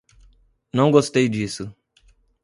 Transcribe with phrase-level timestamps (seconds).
[0.73, 1.71] Não gostei disso